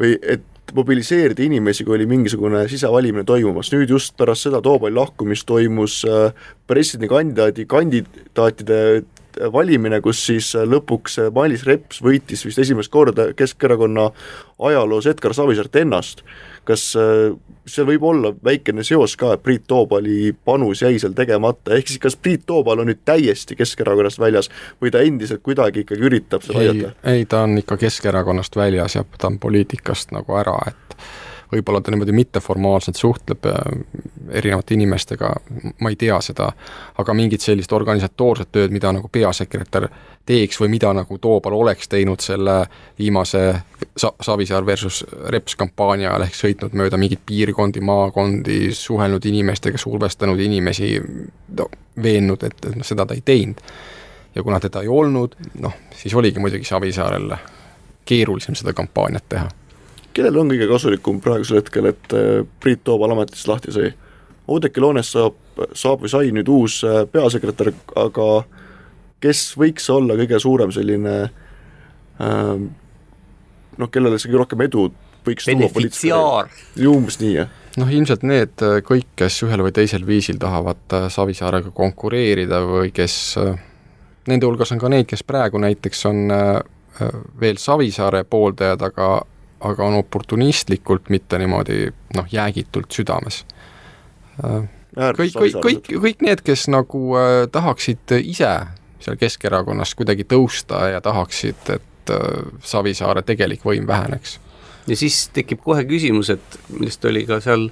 või 0.00 0.16
et 0.20 0.44
mobiliseerida 0.74 1.44
inimesi, 1.44 1.84
kui 1.84 1.96
oli 1.98 2.06
mingisugune 2.08 2.64
sisevalimine 2.70 3.24
toimumas, 3.28 3.70
nüüd 3.74 3.90
just 3.92 4.16
pärast 4.18 4.48
seda 4.48 4.62
Toobali 4.64 4.96
lahkumist 4.96 5.46
toimus 5.48 6.00
äh, 6.08 6.32
presidendikandidaadi, 6.70 7.66
kandidaatide 7.70 8.78
valimine, 9.52 10.00
kus 10.04 10.20
siis 10.26 10.52
lõpuks 10.54 11.18
Mailis 11.34 11.66
Reps 11.68 12.02
võitis 12.04 12.44
vist 12.46 12.58
esimest 12.62 12.92
korda 12.92 13.32
Keskerakonna 13.36 14.10
ajaloos 14.62 15.06
Edgar 15.06 15.34
Savisaart 15.34 15.76
ennast. 15.76 16.22
kas 16.64 16.92
äh, 16.96 17.32
seal 17.66 17.86
võib 17.86 18.04
olla 18.06 18.32
väikene 18.44 18.84
seos 18.86 19.16
ka, 19.18 19.32
et 19.34 19.42
Priit 19.42 19.64
Toobali 19.66 20.32
panus 20.44 20.82
jäi 20.82 20.98
seal 21.02 21.14
tegemata, 21.14 21.74
ehk 21.74 21.90
siis 21.90 22.02
kas 22.02 22.16
Priit 22.16 22.44
Toobal 22.46 22.82
on 22.82 22.90
nüüd 22.90 23.02
täiesti 23.04 23.56
Keskerakonnast 23.58 24.20
väljas 24.22 24.50
või 24.82 24.92
ta 24.94 25.02
endiselt 25.02 25.42
kuidagi 25.42 25.82
ikkagi 25.86 26.06
üritab 26.06 26.46
seal 26.46 26.60
ei 26.60 26.70
aidata?, 26.74 27.10
ei 27.10 27.26
ta 27.26 27.42
on 27.46 27.58
ikka 27.58 27.76
Keskerakonnast 27.82 28.56
väljas 28.56 28.98
ja 28.98 29.04
ta 29.18 29.30
on 29.30 29.38
poliitikast 29.42 30.14
nagu 30.14 30.38
ära, 30.38 30.58
et 30.70 31.06
võib-olla 31.52 31.80
ta 31.80 31.92
niimoodi 31.92 32.12
mitteformaalselt 32.16 32.96
suhtleb 32.96 33.46
äh, 33.46 33.58
erinevate 34.30 34.74
inimestega, 34.74 35.32
ma 35.80 35.92
ei 35.92 35.96
tea 36.00 36.20
seda, 36.24 36.48
aga 36.98 37.14
mingit 37.14 37.44
sellist 37.44 37.72
organisatoorset 37.72 38.52
tööd, 38.52 38.72
mida 38.74 38.92
nagu 38.92 39.08
peasekretär 39.12 39.88
teeks 40.26 40.60
või 40.60 40.72
mida 40.76 40.92
nagu 40.96 41.18
Toobal 41.18 41.56
oleks 41.58 41.88
teinud 41.92 42.22
selle 42.22 42.62
viimase 42.98 43.44
Sa-, 43.96 44.14
Savisaar 44.20 44.66
versus 44.66 45.02
Reps 45.34 45.56
kampaania 45.58 46.12
ajal, 46.12 46.26
ehk 46.28 46.36
sõitnud 46.38 46.76
mööda 46.78 47.00
mingeid 47.00 47.24
piirkondi, 47.26 47.82
maakondi, 47.84 48.60
suhelnud 48.76 49.24
inimestega, 49.28 49.78
survestanud 49.78 50.40
inimesi, 50.40 50.94
no 51.58 51.68
veennud, 52.02 52.44
et, 52.46 52.60
et 52.70 52.78
noh, 52.78 52.86
seda 52.86 53.06
ta 53.06 53.18
ei 53.18 53.24
teinud. 53.24 53.60
ja 54.34 54.42
kuna 54.42 54.60
teda 54.60 54.80
ei 54.80 54.88
olnud, 54.88 55.34
noh, 55.60 55.74
siis 55.96 56.14
oligi 56.14 56.40
muidugi 56.40 56.64
Savisaarel 56.64 57.34
keerulisem 58.08 58.54
seda 58.54 58.72
kampaaniat 58.72 59.28
teha 59.28 59.50
kellel 60.16 60.38
on 60.42 60.50
kõige 60.52 60.68
kasulikum 60.70 61.20
praegusel 61.24 61.60
hetkel, 61.60 61.88
et 61.92 62.16
äh, 62.16 62.42
Priit 62.62 62.82
Toobal 62.84 63.14
ametist 63.14 63.48
lahti 63.50 63.74
sai? 63.74 63.92
Oudekki 64.50 64.82
Loonest 64.82 65.14
saab, 65.14 65.36
saab 65.78 66.02
või 66.02 66.10
sai 66.12 66.32
nüüd 66.34 66.50
uus 66.50 66.80
äh, 66.86 67.02
peasekretär, 67.10 67.72
aga 67.98 68.28
kes 69.22 69.52
võiks 69.58 69.86
olla 69.92 70.16
kõige 70.18 70.40
suurem 70.42 70.72
selline 70.74 71.16
ähm, 72.18 72.68
noh, 73.78 73.90
kellele 73.92 74.18
see 74.18 74.30
kõige 74.30 74.42
rohkem 74.42 74.64
edu 74.66 74.88
võiks 75.22 75.46
benefitsiaar. 75.46 76.50
ju 76.76 76.94
umbes 76.98 77.20
nii, 77.22 77.34
jah? 77.38 77.52
noh, 77.78 77.92
ilmselt 77.94 78.26
need 78.26 78.66
äh, 78.66 78.80
kõik, 78.86 79.12
kes 79.22 79.42
ühel 79.46 79.62
või 79.64 79.74
teisel 79.76 80.06
viisil 80.08 80.42
tahavad 80.42 80.98
Savisaarega 81.14 81.70
konkureerida 81.76 82.64
või 82.66 82.90
kes, 82.94 83.38
nende 84.28 84.50
hulgas 84.50 84.74
on 84.74 84.82
ka 84.82 84.90
neid, 84.92 85.06
kes 85.10 85.22
praegu 85.26 85.62
näiteks 85.62 86.06
on 86.10 86.26
veel 87.40 87.56
Savisaare 87.62 88.26
pooldajad, 88.28 88.82
aga 88.90 89.06
aga 89.62 89.86
on 89.86 89.94
oportunistlikult, 89.94 91.10
mitte 91.10 91.38
niimoodi 91.38 91.86
noh, 92.16 92.28
jäägitult 92.32 92.90
südames. 92.92 93.44
kõik, 94.42 95.34
kõik, 95.36 95.58
kõik, 95.62 95.90
kõik 96.04 96.22
need, 96.26 96.42
kes 96.44 96.68
nagu 96.72 97.02
äh, 97.18 97.32
tahaksid 97.52 98.16
ise 98.20 98.52
seal 99.02 99.18
Keskerakonnas 99.18 99.94
kuidagi 99.98 100.26
tõusta 100.28 100.86
ja 100.92 101.00
tahaksid, 101.04 101.62
et 101.74 102.12
äh, 102.14 102.52
Savisaare 102.64 103.22
tegelik 103.26 103.64
võim 103.66 103.86
väheneks. 103.86 104.38
ja 104.86 104.96
siis 104.98 105.28
tekib 105.34 105.62
kohe 105.64 105.84
küsimus, 105.86 106.30
et 106.30 106.60
millest 106.68 107.04
oli 107.04 107.26
ka 107.26 107.40
seal 107.40 107.68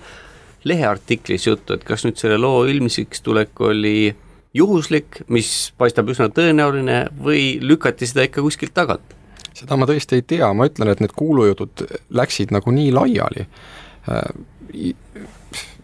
leheartiklis 0.64 1.46
juttu, 1.46 1.74
et 1.74 1.84
kas 1.84 2.04
nüüd 2.04 2.18
selle 2.20 2.38
loo 2.38 2.64
ilmsiks 2.68 3.22
tulek 3.24 3.60
oli 3.60 4.14
juhuslik, 4.54 5.22
mis 5.28 5.72
paistab 5.78 6.10
üsna 6.10 6.28
tõenäoline, 6.34 7.06
või 7.22 7.58
lükati 7.62 8.06
seda 8.06 8.26
ikka 8.26 8.42
kuskilt 8.44 8.74
tagant 8.74 9.16
seda 9.60 9.76
ma 9.76 9.88
tõesti 9.88 10.20
ei 10.20 10.24
tea, 10.26 10.48
ma 10.56 10.66
ütlen, 10.70 10.90
et 10.92 11.02
need 11.02 11.14
kuulujutud 11.16 11.84
läksid 12.16 12.54
nagu 12.54 12.72
nii 12.74 12.90
laiali. 12.96 13.46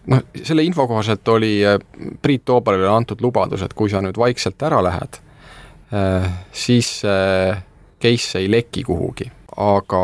noh, 0.07 0.21
selle 0.43 0.63
info 0.63 0.87
kohaselt 0.87 1.27
oli 1.27 1.59
äh, 1.67 1.77
Priit 2.21 2.45
Toobalile 2.47 2.89
antud 2.89 3.21
lubadus, 3.21 3.61
et 3.63 3.75
kui 3.77 3.91
sa 3.91 4.01
nüüd 4.01 4.17
vaikselt 4.17 4.61
ära 4.63 4.79
lähed, 4.83 5.19
äh, 5.93 6.29
siis 6.51 7.01
see 7.03 7.57
case 8.01 8.39
ei 8.39 8.51
leki 8.51 8.83
kuhugi. 8.87 9.31
aga 9.57 9.99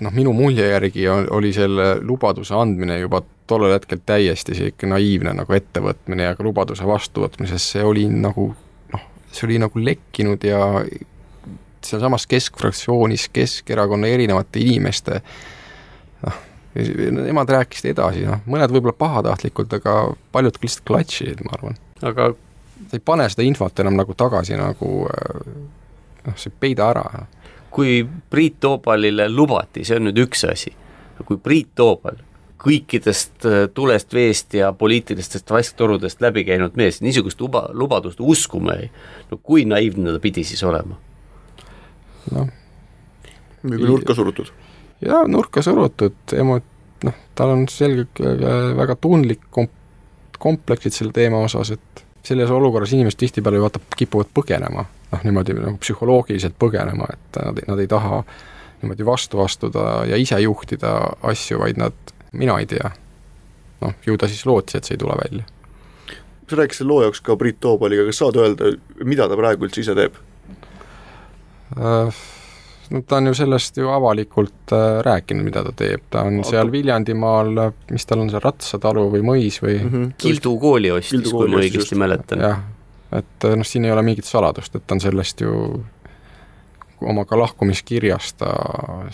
noh, 0.00 0.12
minu 0.16 0.32
mulje 0.32 0.70
järgi 0.70 1.02
oli 1.08 1.50
selle 1.52 1.98
lubaduse 2.00 2.54
andmine 2.56 2.96
juba 3.02 3.20
tollel 3.48 3.74
hetkel 3.74 4.00
täiesti 4.06 4.54
sihuke 4.56 4.88
naiivne 4.88 5.34
nagu 5.36 5.52
ettevõtmine 5.52 6.30
ja 6.30 6.36
ka 6.36 6.46
lubaduse 6.46 6.86
vastuvõtmises 6.88 7.66
see 7.74 7.84
oli 7.84 8.06
nagu 8.08 8.46
noh, 8.94 9.04
see 9.28 9.44
oli 9.50 9.58
nagu 9.60 9.84
lekkinud 9.84 10.48
ja 10.48 10.62
sealsamas 11.84 12.26
keskfraktsioonis 12.26 13.28
Keskerakonna 13.32 14.06
erinevate 14.06 14.60
inimeste 14.60 15.20
noh, 16.26 16.40
nemad 17.28 17.50
rääkisid 17.50 17.92
edasi, 17.92 18.26
noh, 18.28 18.42
mõned 18.46 18.72
võib-olla 18.74 18.96
pahatahtlikult, 18.98 19.78
aga 19.80 19.96
paljud 20.32 20.60
lihtsalt 20.62 20.86
klatšisid, 20.88 21.42
ma 21.46 21.56
arvan. 21.58 21.80
aga 22.02 22.30
sa 22.78 22.96
ei 22.98 23.04
pane 23.04 23.28
seda 23.32 23.46
infot 23.46 23.80
enam 23.82 23.98
nagu 23.98 24.14
tagasi 24.14 24.58
nagu 24.58 24.92
noh, 25.08 26.36
sa 26.36 26.50
ei 26.50 26.56
peida 26.60 26.90
ära. 26.92 27.26
kui 27.70 28.00
Priit 28.30 28.60
Toobalile 28.60 29.28
lubati, 29.28 29.84
see 29.84 29.98
on 29.98 30.08
nüüd 30.08 30.24
üks 30.24 30.46
asi, 30.48 30.72
kui 31.26 31.36
Priit 31.42 31.74
Toobal 31.76 32.24
kõikidest 32.58 33.46
äh, 33.46 33.58
tulest, 33.74 34.14
veest 34.14 34.54
ja 34.58 34.72
poliitilistest 34.72 35.50
vasktorudest 35.50 36.22
läbi 36.24 36.44
käinud 36.48 36.76
mees 36.78 37.00
niisugust 37.04 37.40
luba, 37.40 37.68
lubadust 37.72 38.20
uskuma 38.20 38.74
jäi, 38.80 38.88
no 39.30 39.38
kui 39.42 39.64
naiivne 39.68 40.14
ta 40.14 40.22
pidi 40.22 40.44
siis 40.44 40.62
olema? 40.66 40.98
Noh. 42.34 42.50
või 43.64 43.84
nurka 43.84 44.16
surutud? 44.18 44.50
jaa, 45.04 45.22
nurka 45.30 45.62
surutud, 45.62 46.18
emo-, 46.36 46.60
noh, 47.06 47.22
tal 47.38 47.54
on 47.54 47.64
selgelt 47.72 48.20
väga 48.78 48.98
tundlik 49.00 49.48
kom-, 49.54 49.72
kompleksid 50.38 50.94
selle 50.94 51.14
teema 51.16 51.42
osas, 51.46 51.72
et 51.76 52.04
selles 52.28 52.50
olukorras 52.50 52.92
inimesed 52.92 53.18
tihtipeale 53.18 53.60
vaata, 53.62 53.80
kipuvad 53.96 54.30
põgenema, 54.34 54.84
noh 55.12 55.24
niimoodi 55.24 55.56
nagu 55.56 55.78
psühholoogiliselt 55.80 56.58
põgenema, 56.60 57.08
et 57.14 57.40
nad, 57.40 57.60
nad 57.70 57.82
ei 57.82 57.90
taha 57.90 58.22
niimoodi 58.82 59.06
vastu 59.06 59.40
astuda 59.42 59.84
ja 60.08 60.18
ise 60.20 60.38
juhtida 60.42 60.94
asju, 61.22 61.60
vaid 61.62 61.80
nad, 61.80 62.14
mina 62.32 62.58
ei 62.60 62.66
tea. 62.66 62.90
noh, 63.80 63.94
ju 64.06 64.16
ta 64.18 64.26
siis 64.26 64.42
lootis, 64.46 64.74
et 64.74 64.84
see 64.84 64.96
ei 64.96 64.98
tule 64.98 65.14
välja. 65.18 65.44
sa 66.50 66.56
rääkisid 66.56 66.86
loo 66.86 67.02
jaoks 67.02 67.20
ka 67.20 67.36
Priit 67.36 67.60
Toobaliga, 67.60 68.04
kas 68.08 68.18
saad 68.18 68.36
öelda, 68.36 68.72
mida 69.04 69.28
ta 69.28 69.36
praegu 69.36 69.66
üldse 69.68 69.84
ise 69.84 69.94
teeb? 69.94 70.16
Äh, 71.78 72.14
no 72.90 73.02
ta 73.02 73.16
on 73.16 73.26
ju 73.26 73.34
sellest 73.34 73.76
ju 73.76 73.90
avalikult 73.92 74.72
äh, 74.72 75.02
rääkinud, 75.04 75.44
mida 75.44 75.62
ta 75.64 75.72
teeb, 75.76 76.02
ta 76.10 76.24
on 76.26 76.40
Aga... 76.40 76.48
seal 76.50 76.72
Viljandimaal, 76.72 77.52
mis 77.90 78.08
tal 78.08 78.24
on 78.24 78.32
seal, 78.32 78.42
Ratsatalu 78.44 79.04
või 79.12 79.22
mõis 79.26 79.60
või 79.62 79.76
mm 79.78 79.92
-hmm. 79.92 80.16
Kildu 80.18 80.56
kooli 80.58 80.90
ostis, 80.90 81.30
kui 81.30 81.48
ma 81.48 81.62
õigesti 81.62 81.98
mäletan. 81.98 82.42
jah, 82.42 82.64
et 83.12 83.44
äh, 83.44 83.56
noh, 83.56 83.66
siin 83.66 83.84
ei 83.84 83.94
ole 83.94 84.02
mingit 84.02 84.24
saladust, 84.24 84.74
et 84.74 84.86
ta 84.86 84.94
on 84.94 85.00
sellest 85.00 85.40
ju 85.40 85.84
oma 87.00 87.24
ka 87.24 87.38
lahkumiskirjas 87.38 88.32
ta 88.34 88.54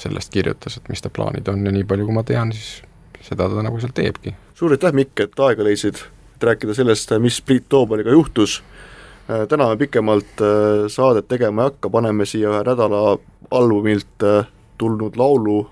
sellest 0.00 0.32
kirjutas, 0.32 0.76
et 0.76 0.88
mis 0.88 1.02
ta 1.02 1.10
plaanid 1.10 1.48
on 1.48 1.66
ja 1.66 1.72
nii 1.72 1.84
palju, 1.84 2.06
kui 2.06 2.14
ma 2.14 2.22
tean, 2.22 2.52
siis 2.52 2.82
seda 3.20 3.48
ta 3.48 3.62
nagu 3.62 3.80
seal 3.80 3.92
teebki. 3.92 4.34
suur 4.54 4.72
aitäh, 4.72 4.92
Mikk, 4.92 5.20
et 5.20 5.40
aega 5.40 5.64
leidsid, 5.64 6.00
et 6.34 6.42
rääkida 6.42 6.74
sellest, 6.74 7.12
mis 7.20 7.40
Priit 7.42 7.68
Toobaliga 7.68 8.10
juhtus 8.10 8.62
Äh, 8.62 8.93
täna 9.26 9.68
me 9.68 9.76
pikemalt 9.76 10.40
äh, 10.40 10.88
saadet 10.88 11.28
tegema 11.28 11.62
ei 11.62 11.70
hakka, 11.70 11.90
paneme 11.90 12.26
siia 12.28 12.50
ühe 12.52 12.64
nädala 12.66 13.16
albumilt 13.50 14.24
äh, 14.24 14.44
tulnud 14.78 15.16
laulu 15.16 15.64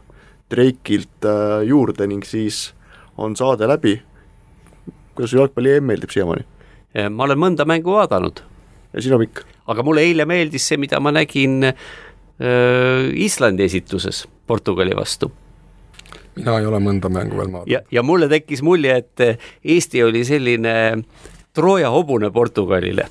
Drake'ilt 0.53 1.25
juurde 1.65 2.07
ning 2.07 2.25
siis 2.29 2.75
on 3.17 3.37
saade 3.37 3.69
läbi. 3.69 4.03
kuidas 5.15 5.31
sulle 5.31 5.43
jalgpalli 5.43 5.73
EM 5.73 5.85
meeldib 5.85 6.11
siiamaani? 6.13 6.45
ma 7.11 7.25
olen 7.25 7.39
mõnda 7.39 7.65
mängu 7.65 7.93
vaadanud. 7.93 8.43
ja 8.93 9.03
sina, 9.03 9.19
Mikk? 9.19 9.45
aga 9.67 9.83
mulle 9.83 10.05
eile 10.05 10.25
meeldis 10.25 10.69
see, 10.69 10.77
mida 10.77 11.01
ma 11.01 11.13
nägin 11.13 11.65
äh, 11.65 11.75
Islandi 13.15 13.65
esituses 13.65 14.27
Portugali 14.47 14.97
vastu 14.97 15.33
mina 16.37 16.59
ei 16.61 16.67
ole 16.67 16.81
mõnda 16.81 17.09
mängu 17.13 17.37
veel 17.37 17.53
vaadanud. 17.53 17.73
ja, 17.73 17.81
ja 17.91 18.03
mulle 18.03 18.29
tekkis 18.29 18.63
mulje, 18.63 18.97
et 18.97 19.45
Eesti 19.65 20.05
oli 20.05 20.25
selline 20.25 21.05
Trooja 21.53 21.91
hobune 21.93 22.31
Portugalile 22.31 23.09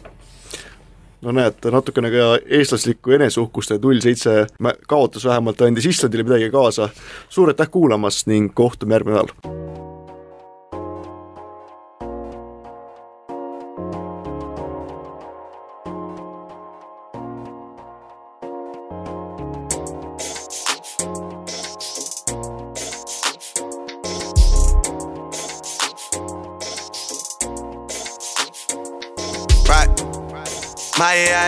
no 1.22 1.32
näed, 1.32 1.62
natukene 1.72 2.12
ka 2.12 2.30
eestlaslikku 2.46 3.16
eneseuhkust 3.18 3.76
ja 3.76 3.80
null 3.82 4.02
seitse 4.04 4.46
kaotus 4.88 5.26
vähemalt 5.26 5.62
andis 5.62 5.86
Islandile 5.86 6.24
midagi 6.24 6.50
kaasa. 6.52 6.90
suur 7.30 7.50
aitäh 7.50 7.70
kuulamast 7.72 8.28
ning 8.28 8.54
kohtume 8.54 8.94
järgmine 8.94 9.18
nädal. 9.18 9.61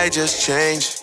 AI 0.04 0.10
just 0.10 0.44
changed. 0.46 1.02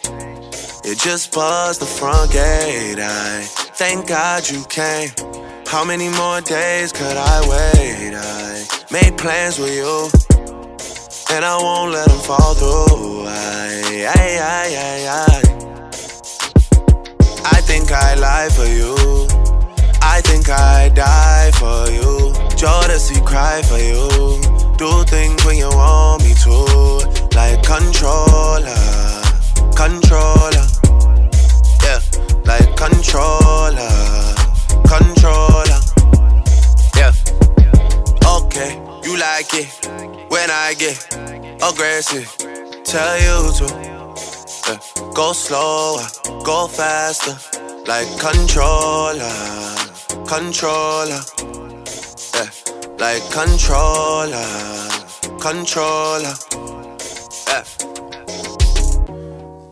It 0.85 0.99
just 0.99 1.33
buzzed 1.33 1.81
the 1.81 1.87
front 1.87 2.31
gate. 2.31 2.99
I 2.99 3.41
thank 3.81 4.07
God 4.07 4.47
you 4.47 4.63
came. 4.65 5.09
How 5.65 5.83
many 5.83 6.07
more 6.09 6.39
days 6.41 6.91
could 6.91 7.17
I 7.17 7.37
wait? 7.49 8.13
I 8.13 8.63
made 8.91 9.17
plans 9.17 9.57
with 9.57 9.73
you, 9.73 10.09
and 11.33 11.43
I 11.43 11.57
won't 11.57 11.91
let 11.93 12.09
them 12.09 12.19
fall 12.19 12.53
through. 12.53 13.25
I, 13.25 14.05
I, 14.05 14.27
I, 14.59 14.65
I, 14.87 14.99
I. 15.25 15.41
I 17.57 17.61
think 17.61 17.91
I 17.91 18.13
lie 18.15 18.49
for 18.49 18.67
you. 18.67 18.93
I 20.03 20.21
think 20.21 20.47
I 20.49 20.89
die 20.89 21.49
for 21.57 21.89
you. 21.89 22.33
Jodeci 22.59 23.25
cry 23.25 23.63
for 23.63 23.79
you. 23.79 24.09
Do 24.77 25.03
things 25.05 25.43
when 25.45 25.57
you 25.57 25.69
want 25.69 26.23
me 26.23 26.33
to, 26.45 27.10
like 27.35 27.63
controller, 27.63 28.75
controller. 29.75 30.65
Yeah, 31.83 31.99
like 32.45 32.75
controller, 32.75 33.89
controller. 34.87 35.79
Yeah. 36.95 37.11
Okay, 38.25 38.79
you 39.03 39.17
like 39.17 39.53
it 39.53 39.69
when 40.29 40.49
I 40.49 40.73
get 40.77 40.97
aggressive. 41.61 42.27
Tell 42.83 43.17
you 43.17 43.53
to 43.59 43.65
yeah. 44.67 44.79
go 45.13 45.33
slower, 45.33 46.05
go 46.43 46.67
faster, 46.67 47.37
like 47.87 48.07
controller, 48.19 49.31
controller. 50.27 51.21
Yeah, 52.35 52.49
like 52.99 53.23
controller, 53.31 54.45
controller. 55.39 56.50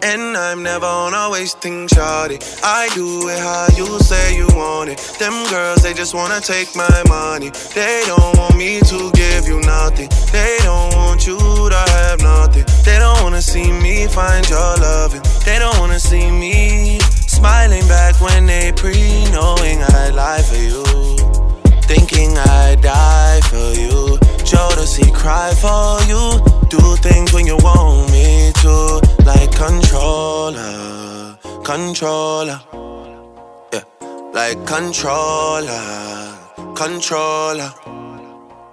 And 0.02 0.38
I'm 0.38 0.64
never 0.64 0.86
on 0.86 1.14
a 1.14 1.30
wasting 1.30 1.86
shawty. 1.88 2.40
I 2.64 2.88
do 2.96 3.28
it 3.28 3.38
how 3.38 3.68
you 3.76 4.00
say 4.00 4.36
you 4.36 4.48
want 4.56 4.90
it. 4.90 4.98
Them 5.20 5.34
girls, 5.50 5.84
they 5.84 5.94
just 5.94 6.14
wanna 6.14 6.40
take 6.40 6.74
my 6.74 7.04
money. 7.10 7.52
They 7.76 8.04
don't 8.06 8.38
want 8.38 8.56
me 8.56 8.80
to 8.80 9.12
give 9.12 9.46
you 9.46 9.60
nothing. 9.60 10.08
They 10.32 10.58
don't 10.64 10.96
want 10.96 11.28
you 11.28 11.38
to 11.38 11.84
have 12.00 12.22
nothing. 12.22 12.64
They 12.86 12.98
don't 12.98 13.22
wanna 13.24 13.42
see 13.42 13.72
me 13.74 14.08
find 14.08 14.48
your 14.50 14.78
loving. 14.78 15.22
They 15.44 15.60
don't 15.60 15.78
wanna 15.80 16.00
see 16.00 16.32
me 16.32 17.00
smiling 17.28 17.86
back 17.90 18.22
when 18.22 18.46
they 18.46 18.72
pre 18.72 19.26
knowing 19.32 19.84
I 19.84 20.12
lie 20.12 20.44
for 20.44 20.56
you. 20.56 20.84
Thinking 21.84 22.38
I 22.38 22.76
die 22.76 23.42
for 23.50 23.74
you. 23.78 24.18
Jodeci 24.48 25.14
cry 25.14 25.54
for 25.56 25.99
controller, 29.60 31.38
controller. 31.66 32.62
Yeah, 33.74 33.84
like 34.34 34.66
controller, 34.66 36.38
controller. 36.76 37.74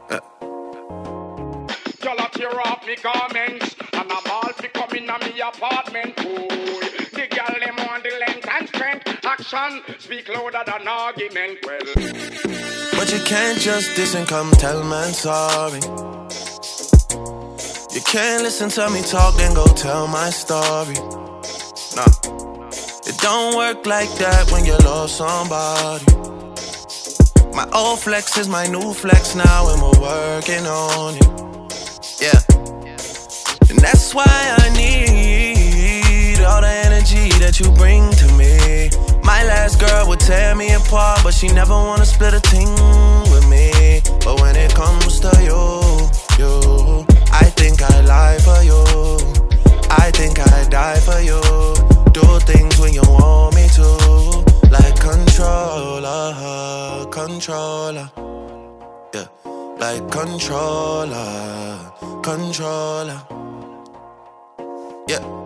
Yeah. 0.09 0.21
Y'all 2.05 2.25
a 2.25 2.29
tear 2.31 2.61
off 2.61 2.87
me 2.87 2.95
garments 3.03 3.75
And 3.95 4.13
I'm 4.13 4.31
all 4.31 4.53
fi 4.53 4.69
come 4.69 4.97
in 4.97 5.07
me 5.07 5.41
apartment 5.41 6.15
Ooh, 6.21 6.47
the 7.17 7.27
girl 7.35 7.57
them 7.59 7.77
want 7.85 8.05
the 8.05 8.13
length 8.25 8.49
and 8.49 8.69
strength 8.69 9.25
Action 9.25 9.83
speak 9.99 10.29
louder 10.29 10.63
than 10.65 10.87
argument 10.87 11.59
Well, 11.65 11.81
But 12.97 13.13
you 13.13 13.21
can't 13.25 13.59
just 13.59 13.97
diss 13.97 14.15
and 14.15 14.29
come 14.29 14.53
tell 14.53 14.85
man 14.85 15.13
sorry. 15.13 16.16
Can't 18.09 18.45
listen 18.45 18.69
to 18.71 18.89
me 18.91 19.03
talk 19.03 19.37
then 19.37 19.53
go 19.53 19.67
tell 19.75 20.07
my 20.07 20.31
story. 20.31 20.95
Nah, 21.97 22.07
it 23.05 23.19
don't 23.19 23.57
work 23.57 23.85
like 23.85 24.09
that 24.19 24.49
when 24.53 24.65
you 24.65 24.77
love 24.79 25.11
somebody. 25.11 26.07
My 27.53 27.69
old 27.73 27.99
flex 27.99 28.39
is 28.39 28.49
my 28.49 28.67
new 28.67 28.95
flex 28.95 29.35
now, 29.35 29.71
and 29.71 29.83
we're 29.83 30.01
working 30.01 30.67
on 30.67 31.17
it. 31.17 31.27
Yeah, 32.23 32.41
and 33.69 33.79
that's 33.81 34.15
why 34.15 34.25
I 34.63 34.71
need 34.77 36.41
all 36.45 36.61
the 36.61 36.75
energy 36.87 37.29
that 37.41 37.59
you 37.59 37.73
bring 37.73 38.09
to 38.13 38.27
me. 38.35 38.89
My 39.25 39.43
last 39.45 39.81
girl 39.81 40.07
would 40.09 40.21
tear 40.21 40.55
me 40.55 40.73
apart, 40.75 41.21
but 41.25 41.35
she 41.35 41.49
never 41.49 41.73
wanna 41.73 42.07
split 42.07 42.35
a 42.35 42.41
thing 42.41 42.71
with 43.33 43.49
me. 43.49 44.01
But 44.25 44.41
when 44.41 44.55
it 44.55 44.73
comes 44.75 45.19
to 45.21 45.33
you, 45.43 46.09
you, 46.39 47.07
think 47.69 47.83
I 47.83 48.01
lie 48.03 48.39
for 48.47 48.63
you. 48.63 48.83
I 49.91 50.13
think 50.13 50.39
I 50.39 50.69
die 50.69 51.01
for 51.01 51.21
you. 51.21 51.41
Do 52.13 52.23
things 52.47 52.79
when 52.79 52.93
you 52.93 53.03
want 53.09 53.57
me 53.57 53.67
to, 53.79 53.89
like 54.71 54.99
controller, 55.01 56.29
controller. 57.11 58.09
Yeah, 59.15 59.27
like 59.81 60.09
controller, 60.13 61.91
controller. 62.23 63.21
Yeah. 65.09 65.46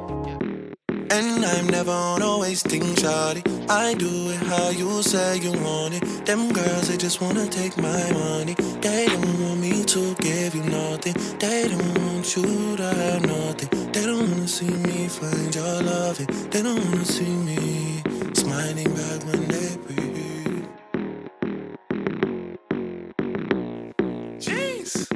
And 1.12 1.44
I'm 1.44 1.66
never 1.66 1.90
on 1.90 2.23
a 2.23 2.38
wasting 2.38 2.83
shawty. 2.94 3.42
I 3.68 3.94
do 3.94 4.31
it 4.31 4.40
how 4.46 4.70
you 4.70 5.03
say 5.03 5.38
you 5.38 5.53
want 5.53 5.94
it. 5.94 6.25
Them 6.25 6.53
girls, 6.53 6.88
they 6.88 6.96
just 6.96 7.20
wanna 7.20 7.46
take 7.49 7.77
my 7.77 8.12
money. 8.12 8.55
They 8.81 9.07
don't 9.07 9.42
want 9.42 9.61
me 9.61 9.85
to 9.87 10.14
give 10.16 10.55
you 10.55 10.62
nothing. 10.62 11.14
They 11.40 11.66
don't 11.68 11.99
want 11.99 12.37
you 12.37 12.77
to 12.77 12.85
have 12.85 13.27
nothing. 13.27 13.92
They 13.92 14.07
don't 14.07 14.31
wanna 14.31 14.46
see 14.49 14.70
me 14.70 15.09
find 15.09 15.53
your 15.53 15.83
loving. 15.83 16.29
They 16.51 16.62
don't 16.62 16.85
wanna 16.85 17.05
see 17.05 17.35
me 17.49 18.03
smiling 18.35 18.94
back 18.94 19.27
when 19.27 19.49
they 19.49 19.77
breathe. 19.87 20.66
Jeez. 24.38 25.09